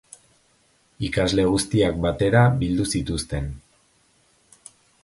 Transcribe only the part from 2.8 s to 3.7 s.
zituzten